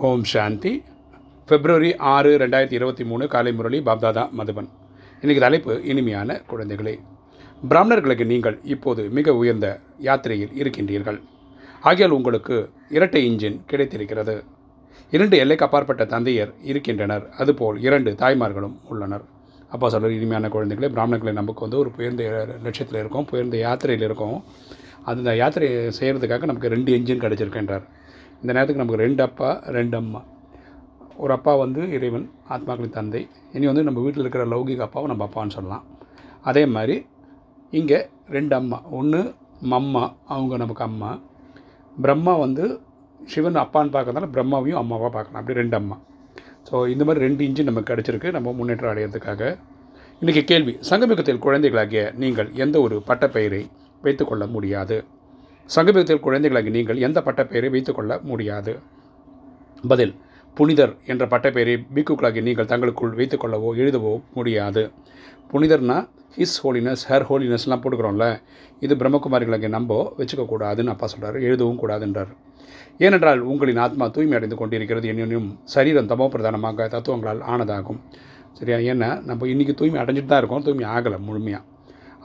ஓம் 0.00 0.24
சாந்தி. 0.24 0.82
பிப்ரவரி 1.46 1.96
ஆறு 1.96 2.38
ரெண்டாயிரத்தி 2.38 2.72
இருபத்தி 2.72 3.04
மூணு 3.04 3.28
காலை 3.28 3.52
முரளி 3.52 3.78
பாப்தாதா 3.78 4.28
மதுபன். 4.38 4.68
இன்றைக்கி 5.22 5.38
தலைப்பு 5.38 5.84
இனிமையான 5.84 6.42
குழந்தைகளே. 6.50 6.98
பிராமணர்களுக்கு 7.68 8.24
நீங்கள் 8.24 8.58
இப்போது 8.64 9.08
மிக 9.08 9.34
உயர்ந்த 9.34 9.80
யாத்திரையில் 9.98 10.50
இருக்கின்றீர்கள். 10.62 11.20
ஆகியால் 11.84 12.16
உங்களுக்கு 12.18 12.70
இரட்டை 12.90 13.34
இன்ஜின் 13.34 13.60
கிடைத்திருக்கிறது. 13.66 14.44
இரண்டு 15.10 15.38
எல்லைக்கு 15.38 15.64
அப்பாற்பட்ட 15.64 16.04
தந்தையர் 16.04 16.54
இருக்கின்றனர். 16.62 17.28
அதுபோல் 17.38 17.80
இரண்டு 17.80 18.12
தாய்மார்களும் 18.12 18.76
உள்ளனர். 18.88 19.24
அப்பா 19.68 19.88
சொல்கிற 19.88 20.12
இனிமையான 20.12 20.48
குழந்தைகளே 20.48 20.88
பிராமணர்களை 20.88 21.32
நமக்கு 21.32 21.60
வந்து 21.60 21.78
ஒரு 21.78 21.92
உயர்ந்த 21.98 22.48
லட்சியத்தில் 22.62 23.00
இருக்கும் 23.00 23.26
உயர்ந்த 23.30 23.56
யாத்திரையில் 23.56 24.06
இருக்கும். 24.06 24.42
அந்த 25.04 25.30
யாத்திரையை 25.30 25.92
செய்கிறதுக்காக 26.00 26.44
நமக்கு 26.44 26.68
ரெண்டு 26.68 26.96
என்ஜின் 26.96 27.22
கிடச்சிருக்கின்றார். 27.24 27.82
இந்த 28.40 28.50
நேரத்துக்கு 28.52 28.82
நமக்கு 28.82 29.02
ரெண்டு 29.04 29.22
அப்பா 29.26 29.50
ரெண்டு 29.76 29.96
அம்மா. 30.00 30.20
ஒரு 31.22 31.32
அப்பா 31.36 31.52
வந்து 31.64 31.82
இறைவன் 31.96 32.26
ஆத்மாக்களின் 32.54 32.96
தந்தை. 32.96 33.22
இனி 33.56 33.66
வந்து 33.70 33.84
நம்ம 33.88 34.00
வீட்டில் 34.04 34.24
இருக்கிற 34.24 34.44
லௌகிக 34.52 34.82
அப்பாவை 34.86 35.06
நம்ம 35.12 35.24
அப்பான்னு 35.28 35.56
சொல்லலாம். 35.58 35.84
அதே 36.50 36.64
மாதிரி 36.74 36.96
இங்கே 37.78 37.98
ரெண்டு 38.36 38.54
அம்மா. 38.58 38.78
ஒன்று 38.98 39.20
மம்மா 39.72 40.04
அவங்க 40.34 40.56
நமக்கு 40.62 40.84
அம்மா. 40.88 41.10
பிரம்மா 41.96 42.34
வந்து 42.44 42.64
சிவன் 43.20 43.62
அப்பான்னு 43.62 43.94
பார்க்கறதால 43.94 44.28
பிரம்மாவையும் 44.34 44.80
அம்மாவாக 44.82 45.10
பார்க்கலாம். 45.14 45.40
அப்படி 45.40 45.58
ரெண்டு 45.62 45.76
அம்மா. 45.80 45.96
ஸோ 46.68 46.76
இந்த 46.92 47.02
மாதிரி 47.04 47.24
ரெண்டு 47.26 47.42
இன்ச்சு 47.46 47.68
நமக்கு 47.68 47.90
கிடச்சிருக்கு. 47.92 48.30
நம்ம 48.36 48.52
முன்னேற்றம் 48.58 48.92
அடையிறதுக்காக. 48.92 49.42
இன்றைக்கி 50.22 50.42
கேள்வி 50.50 50.72
சங்கமிகத்தில் 50.90 51.42
குழந்தைகளாகிய 51.46 52.02
நீங்கள் 52.22 52.50
எந்த 52.64 52.76
ஒரு 52.86 52.96
பட்டப்பெயரை 53.08 53.62
வைத்துக்கொள்ள 54.04 54.44
முடியாது? 54.54 54.96
சங்கமிகத்தில் 55.74 56.24
குழந்தைகளாகி 56.24 56.70
நீங்கள் 56.76 57.02
எந்த 57.06 57.18
பட்டப்பெயரை 57.26 57.68
வைத்துக்கொள்ள 57.74 58.12
முடியாது. 58.30 58.72
பதில் 59.92 60.14
புனிதர் 60.56 60.92
என்ற 61.12 61.24
பட்டப்பெயரை 61.32 61.74
பிக்குக்களாகி 61.94 62.40
நீங்கள் 62.48 62.68
தங்களுக்குள் 62.72 63.16
வைத்துக்கொள்ளவோ 63.20 63.70
எழுதவோ 63.82 64.12
முடியாது. 64.36 64.82
புனிதர்னா 65.52 65.96
ஹிஸ் 66.38 66.56
ஹோலினஸ் 66.62 67.04
ஹர் 67.10 67.26
ஹோலினஸ்லாம் 67.28 67.82
போட்டுக்கிறோம்ல 67.82 68.26
இது 68.84 68.94
பிரம்மகுமாரிகளாகிய 69.00 69.70
நம்ப 69.76 69.92
வச்சுக்கக்கூடாதுன்னு 70.18 70.92
அப்பா 70.94 71.06
சொல்கிறார் 71.12 71.38
எழுதவும் 71.48 71.80
கூடாதுன்றார். 71.82 72.32
ஏனென்றால் 73.06 73.40
உங்களின் 73.52 73.82
ஆத்மா 73.84 74.06
தூய்மை 74.08 74.36
அடைந்து 74.38 74.56
கொண்டிருக்கிறது 74.56 75.08
என்னும் 75.12 75.48
சரீரம் 75.74 76.10
தமோ 76.12 76.26
பிரதானமாக 76.34 76.88
தத்துவங்களால் 76.94 77.42
ஆனதாகும். 77.52 78.00
சரியா? 78.58 78.78
ஏன்னா 78.92 79.08
நம்ம 79.30 79.46
இன்றைக்கி 79.54 79.74
தூய்மை 79.80 80.00
அடைஞ்சிட்டு 80.02 80.32
தான் 80.32 80.42
இருக்கோம் 80.42 80.66
தூய்மை 80.68 80.86
ஆகலை 80.96 81.18
முழுமையாக 81.28 81.64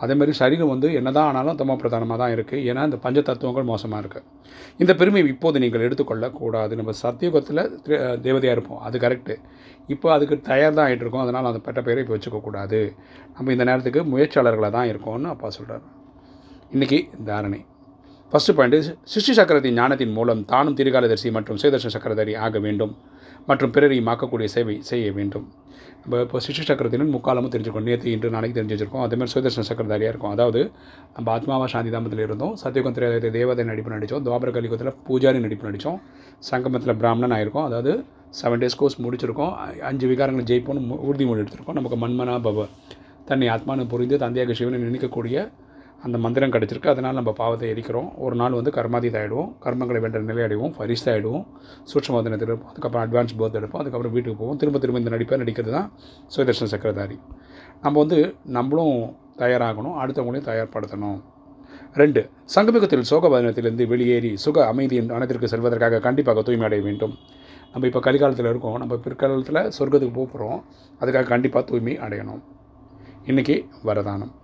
அதேமாதிரி 0.03 0.33
சரீரம் 0.41 0.71
வந்து 0.73 0.87
என்ன 0.99 1.09
தான் 1.17 1.27
ஆனாலும் 1.31 1.57
தமோ 1.61 1.75
பிரதானமாக 1.81 2.17
தான் 2.21 2.33
இருக்குது 2.35 2.63
ஏன்னா 2.69 2.83
இந்த 2.89 2.97
பஞ்ச 3.05 3.19
தத்துவங்கள் 3.29 3.67
மோசமாக 3.71 4.01
இருக்குது 4.03 4.27
இந்த 4.81 4.91
பெருமை 4.99 5.21
இப்போது 5.33 5.61
நீங்கள் 5.63 5.85
எடுத்துக்கொள்ளக்கூடாது 5.87 6.79
நம்ம 6.79 6.93
சத்தியுகத்தில் 7.03 7.63
தேவதையாக 8.27 8.55
இருப்போம். 8.57 8.81
அது 8.87 8.97
கரெக்டு 9.05 9.35
இப்போ 9.93 10.07
அதுக்கு 10.15 10.35
தயார் 10.51 10.77
தான் 10.77 10.85
ஆகிட்டு 10.87 11.03
இருக்கோம். 11.05 11.25
அதனால் 11.25 11.49
அந்த 11.51 11.61
பெட்ட 11.67 11.81
பேரை 11.87 12.01
இப்போ 12.05 12.15
வச்சுக்கக்கூடாது 12.17 12.81
நம்ம 13.35 13.51
இந்த 13.57 13.65
நேரத்துக்கு 13.71 14.03
முயற்சியாளர்களாக 14.13 14.73
தான் 14.77 14.91
இருக்கோம்னு 14.93 15.33
அப்பா 15.35 15.49
சொல்கிறார் 15.57 15.85
இன்றைக்கி 16.75 16.99
தாரணை 17.29 17.61
ஃபஸ்ட்டு 18.33 18.53
பாயிண்ட்டு 18.57 18.77
சிஷ்டி 19.13 19.33
சக்கரத்தின் 19.37 19.77
ஞானத்தின் 19.79 20.13
மூலம் 20.17 20.41
தானும் 20.51 20.75
திருகாலதரிசி 20.79 21.29
மற்றும் 21.37 21.57
சேதர்ஷ 21.61 21.87
சக்கரதரி 21.95 22.33
ஆக 22.45 22.59
வேண்டும் 22.65 22.93
மற்றும் 23.49 23.71
பிறரையும் 23.75 24.09
ஆக்கக்கூடிய 24.11 24.47
சேவை 24.53 24.75
செய்ய 24.89 25.07
வேண்டும். 25.17 25.45
நம்ம 26.01 26.21
இப்போ 26.25 26.39
சிஷ்டி 26.45 26.63
சக்கரத்தின் 26.69 27.11
முக்காலமும் 27.15 27.51
தெரிஞ்சுக்கணும். 27.53 27.87
நேற்று 27.89 28.11
இன்று 28.15 28.29
நாளைக்கு 28.35 28.55
தெரிஞ்சு 28.57 28.75
வச்சிருக்கோம் 28.75 29.03
அதேமாதிரி 29.05 29.33
சுயதர்ஷன 29.33 29.65
சக்கரதாரியாக 29.69 30.11
இருக்கும். 30.13 30.33
அதாவது 30.35 30.61
நம்ம 31.15 31.27
ஆத்மாவா 31.35 31.65
சாந்தி 31.73 31.91
தாமத்தில் 31.95 32.23
இருந்தோம். 32.27 32.53
சத்தியகுந்த 32.61 33.31
தேவதை 33.37 33.65
நடிப்பு 33.71 33.91
நடித்தோம் 33.95 34.23
துவாபர 34.27 34.51
கலிகத்தில் 34.57 34.91
பூஜாரி 35.07 35.41
நடிப்பு 35.45 35.67
நடித்தோம் 35.69 35.99
சங்கமத்தில் 36.51 36.97
பிராமணன் 37.01 37.35
ஆயிருக்கோம் 37.37 37.67
அதாவது 37.69 37.93
செவன் 38.41 38.63
டேஸ் 38.63 38.79
கோர்ஸ் 38.81 38.97
முடிச்சிருக்கோம். 39.05 39.53
அஞ்சு 39.89 40.07
விகாரங்களை 40.13 40.45
ஜெயிப்போம்னு 40.51 41.01
உறுதிமொழி 41.09 41.43
எடுத்திருக்கோம். 41.43 41.79
நமக்கு 41.81 41.99
மண்மனா 42.05 42.37
பவ 42.47 42.67
தன்னை 43.31 43.49
ஆத்மானு 43.55 43.89
புரிந்து 43.95 44.15
தந்தையாக 44.23 44.55
சிவனை 44.61 44.79
நினைக்கக்கூடிய 44.89 45.35
அந்த 46.03 46.17
மந்திரம் 46.17 46.49
கிடச்சிருக்கு. 46.49 46.87
அதனால் 46.87 47.13
நம்ம 47.13 47.31
பாவத்தை 47.31 47.71
எரிக்கிறோம். 47.71 48.09
ஒரு 48.17 48.35
நாள் 48.35 48.51
வந்து 48.51 48.71
கர்மாதீத் 48.71 49.19
ஆகிடுவோம் 49.21 49.55
கர்மங்களை 49.63 49.99
வென்ற 49.99 50.21
நிலை 50.21 50.43
அடைவோம். 50.43 50.73
ஃபரிஸ்ட் 50.77 51.05
ஆகிடுவோம் 51.05 51.45
சூட்சமோதனத்தில் 51.93 52.41
இருப்போம் 52.41 52.69
அதுக்கப்புறம் 52.69 53.11
அட்வான்ஸ் 53.11 53.39
பர்த் 53.39 53.57
எடுப்போம். 53.59 53.81
அதுக்கப்புறம் 53.83 54.11
வீட்டுக்கு 54.11 54.39
போவோம். 54.39 54.57
திரும்ப 54.57 54.79
திரும்ப 54.79 55.01
இந்த 55.01 55.09
நடிப்பை 55.09 55.41
நடிக்கிறது 55.41 55.71
தான் 55.71 55.91
சுயதர்ஷன 56.35 56.67
சக்கரதாரி. 56.71 57.19
நம்ம 57.81 57.99
வந்து 57.99 58.35
நம்மளும் 58.43 59.15
தயாராகணும். 59.37 59.95
அடுத்தவங்களையும் 60.03 60.49
தயார்படுத்தணும். 60.51 61.21
ரெண்டு 61.93 62.29
சங்கமிகத்தில் 62.55 63.03
சோகபதனத்திலிருந்து 63.09 63.87
வெளியேறி 63.87 64.37
சுக 64.37 64.65
அமைதியின் 64.65 65.09
அனைத்திற்கு 65.09 65.45
செல்வதற்காக 65.45 65.99
கண்டிப்பாக 65.99 66.41
தூய்மை 66.41 66.65
அடைய 66.65 66.83
வேண்டும். 66.83 67.15
நம்ம 67.71 67.87
இப்போ 67.87 67.99
கலிகாலத்தில் 67.99 68.49
இருக்கோம். 68.49 68.77
நம்ம 68.77 68.97
பிற்காலத்தில் 68.97 69.71
சொர்க்கத்துக்கு 69.79 70.13
போகிறோம் 70.13 70.63
அதுக்காக 70.99 71.23
கண்டிப்பாக 71.23 71.65
தூய்மை 71.65 71.97
அடையணும். 71.97 72.41
இன்றைக்கி 73.25 73.65
வரதானம். 73.83 74.39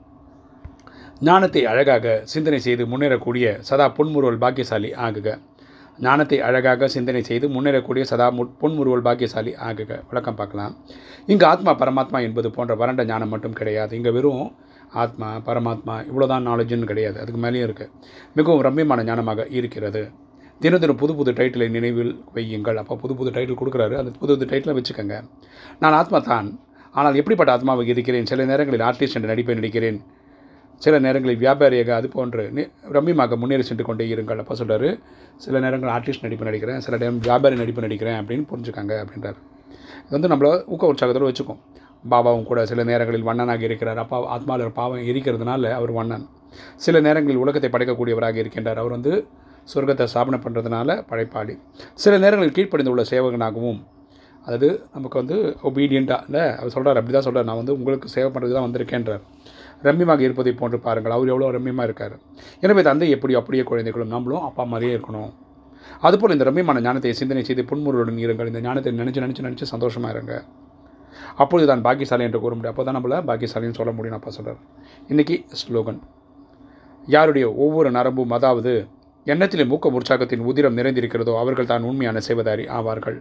ஞானத்தை 1.25 1.61
அழகாக 1.69 2.07
சிந்தனை 2.31 2.57
செய்து 2.65 2.83
முன்னேறக்கூடிய 2.89 3.45
சதா 3.67 3.85
புன்முறுவல் 3.97 4.41
பாக்கியசாலி 4.41 4.89
ஆகுக. 5.05 5.29
ஞானத்தை 6.05 6.37
அழகாக 6.47 6.87
சிந்தனை 6.95 7.21
செய்து 7.29 7.45
முன்னேறக்கூடிய 7.53 8.03
சதா 8.09 8.27
முட் 8.37 8.51
புன்முறுவல் 8.61 9.03
பாக்கியசாலி 9.07 9.51
ஆகுக. 9.67 9.91
விளக்கம் 10.09 10.37
பார்க்கலாம். 10.39 10.73
இங்கே 11.33 11.45
ஆத்மா 11.51 11.71
பரமாத்மா 11.79 12.19
என்பது 12.27 12.49
போன்ற 12.57 12.75
வறண்ட 12.81 13.05
ஞானம் 13.11 13.31
மட்டும் 13.33 13.55
கிடையாது. 13.59 13.93
இங்கே 13.99 14.11
வெறும் 14.17 14.43
ஆத்மா 15.03 15.29
பரமாத்மா 15.47 15.95
இவ்வளோதான் 16.09 16.45
நாலேஜுன்னு 16.49 16.89
கிடையாது. 16.91 17.17
அதுக்கு 17.23 17.41
மேலேயும் 17.45 17.65
இருக்குது 17.67 17.91
மிகவும் 18.39 18.63
ரம்மியமான 18.67 19.05
ஞானமாக 19.09 19.47
இருக்கிறது. 19.59 20.03
தினம் 20.61 20.83
தினம் 20.83 21.01
புது 21.01 21.15
புது 21.17 21.31
டைட்டிலை 21.39 21.69
நினைவில் 21.77 22.13
வையுங்கள். 22.35 22.77
அப்போ 22.83 22.95
புது 23.01 23.15
புது 23.21 23.33
டைட்டில் 23.37 23.59
கொடுக்குறாரு. 23.63 23.97
அந்த 24.01 24.13
புது 24.21 24.31
புது 24.35 24.49
டைட்டிலை 24.51 24.75
வச்சுக்கோங்க. 24.77 25.17
நான் 25.81 25.97
ஆத்மா 26.01 26.21
தான். 26.29 26.47
ஆனால் 26.95 27.17
எப்படிப்பட்ட 27.21 27.51
ஆத்மாவுக்கு 27.57 27.95
இருக்கிறேன் 27.95 28.29
சில 28.33 28.45
நேரங்களில் 28.51 28.85
ஆர்டிஸ்ட் 28.91 29.17
என்று 29.19 29.31
நடிப்பை 29.33 29.55
நடிக்கிறேன். 29.59 29.99
சில 30.83 30.95
நேரங்களில் 31.05 31.39
வியாபாரியாக 31.43 31.91
அது 31.99 32.07
போன்று 32.15 32.43
ரம்மியமாக 32.95 33.37
முன்னேறி 33.41 33.63
சென்று 33.69 33.83
கொண்டே 33.87 34.05
இருங்கள் 34.15 34.41
அப்போ 34.43 34.55
சொல்கிறார் 34.59 34.89
சில 35.45 35.59
நேரங்கள் 35.65 35.91
ஆர்டிஸ்ட் 35.95 36.25
நடிப்பு 36.25 36.47
நடிக்கிறேன் 36.49 36.83
சில 36.85 36.97
டைம் 37.01 37.17
வியாபாரி 37.27 37.55
நடிப்பு 37.61 37.83
நடிக்கிறேன் 37.85 38.17
அப்படின்னு 38.19 38.45
புரிஞ்சுக்காங்க 38.51 38.93
அப்படின்றார். 39.03 39.39
இது 40.05 40.15
வந்து 40.17 40.31
நம்மளை 40.33 40.51
ஊக்க 40.73 40.91
உற்சாகத்தோடு 40.91 41.29
வச்சுக்கோம். 41.29 41.61
பாபாவும் 42.11 42.47
கூட 42.49 42.59
சில 42.71 42.83
நேரங்களில் 42.91 43.27
வண்ணனாக 43.29 43.63
இருக்கிறார். 43.69 43.99
அப்பா 44.03 44.17
ஆத்மாவில் 44.35 44.77
பாவம் 44.79 45.05
இருக்கிறதுனால 45.11 45.71
அவர் 45.79 45.93
வண்ணன். 45.99 46.25
சில 46.85 46.99
நேரங்களில் 47.07 47.41
உலகத்தை 47.43 47.69
படைக்கக்கூடியவராக 47.73 48.37
இருக்கின்றார். 48.43 48.79
அவர் 48.83 48.95
வந்து 48.97 49.13
சொர்க்கத்தை 49.73 50.05
ஸ்தாபனை 50.13 50.39
பண்ணுறதுனால 50.43 50.89
படைப்பாளி. 51.11 51.53
சில 52.03 52.13
நேரங்களில் 52.23 52.55
கீழ்ப்படிந்து 52.57 52.93
உள்ள 52.93 53.03
சேவகனாகவும் 53.13 53.79
அதாவது 54.47 54.67
நமக்கு 54.95 55.17
வந்து 55.21 55.37
ஒபீடியண்ட்டாக 55.69 56.27
இல்லை? 56.27 56.43
அவர் 56.59 56.73
சொல்கிறார் 56.75 56.99
அப்படி 56.99 57.13
தான் 57.15 57.25
சொல்கிறார் 57.25 57.47
நான் 57.49 57.59
வந்து 57.61 57.73
உங்களுக்கு 57.77 58.13
சேவை 58.13 58.29
பண்ணுறது 58.35 58.55
தான் 58.57 58.65
வந்திருக்கேன்றார். 58.67 59.23
ரம்யமாக 59.87 60.21
இருப்பதை 60.27 60.53
போன்று 60.61 60.77
பாருங்கள். 60.85 61.15
அவர் 61.15 61.31
எவ்வளோ 61.33 61.49
ரம்யமாக 61.57 61.87
இருக்கார். 61.89 62.15
எனவே 62.65 62.83
தந்தை 62.89 63.09
எப்படி 63.15 63.33
அப்படியே 63.41 63.63
குழந்தைகளும் 63.71 64.13
நம்மளும் 64.15 64.45
அப்பா 64.49 64.65
மாதிரியே 64.73 64.93
இருக்கணும். 64.97 65.31
அதுபோல் 66.07 66.33
இந்த 66.35 66.45
ரம்யமான 66.49 66.81
ஞானத்தை 66.87 67.11
சிந்தனை 67.21 67.43
செய்து 67.49 67.63
புன்முருடன் 67.71 68.23
இருங்கள். 68.25 68.49
இந்த 68.51 68.61
ஞானத்தை 68.67 68.91
நினச்சி 69.01 69.21
நினச்சி 69.25 69.43
நினச்சி 69.47 69.67
சந்தோஷமாக 69.73 70.13
இருங்க. 70.15 70.33
அப்பொழுது 71.43 71.67
தான் 71.71 71.83
பாக்கியசாலி 71.85 72.25
என்று 72.27 72.39
கூற 72.43 72.53
முடியும். 72.55 72.73
அப்போ 72.73 72.83
தான் 72.87 72.97
நம்மளை 72.97 73.19
பாக்கியசாலின்னு 73.29 73.79
சொல்ல 73.79 73.91
முடியும் 73.97 74.17
அப்பா 74.19 74.31
சொல்கிறார் 74.37 74.59
இன்றைக்கி 75.11 75.37
ஸ்லோகன். 75.61 75.99
யாருடைய 77.15 77.47
ஒவ்வொரு 77.65 77.89
நரம்பும் 77.97 78.35
அதாவது 78.37 78.73
எண்ணத்திலே 79.33 79.65
மூக்க 79.71 79.97
உற்சாகத்தின் 79.97 80.45
உதிரம் 80.49 80.77
நிறைந்திருக்கிறதோ 80.79 81.33
அவர்கள் 81.43 81.71
தான் 81.71 81.87
உண்மையான 81.89 82.21
சேவதாரி 82.27 82.65
ஆவார்கள். 82.77 83.17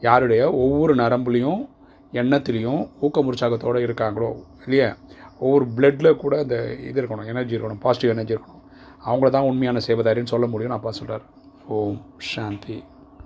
யாருடைய 0.00 0.52
ஒவ்வொரு 0.52 0.94
நரம்புலேயும் 0.94 1.68
எண்ணத்துலேயும் 2.12 2.88
ஊக்கம் 3.00 3.26
உற்சாகத்தோடு 3.26 3.80
இருக்காங்களோ 3.80 4.42
இல்லையா? 4.64 4.96
ஒவ்வொரு 5.38 5.64
பிளட்டில் 5.76 6.16
கூட 6.16 6.40
இந்த 6.40 6.74
இது 6.74 7.02
இருக்கணும் 7.02 7.26
எனர்ஜி 7.26 7.56
இருக்கணும் 7.56 7.80
பாசிட்டிவ் 7.80 8.10
எனர்ஜி 8.10 8.34
இருக்கணும். 8.34 8.62
அவங்கள 9.06 9.30
தான் 9.30 9.42
உண்மையான 9.42 9.80
சேவதாரின்னு 9.86 10.32
சொல்ல 10.34 10.46
முடியும்னு 10.46 10.78
அப்பா 10.78 10.90
சொல்கிறார் 10.90 11.22
ஓம் 11.68 12.00
சாந்தி. 12.16 12.84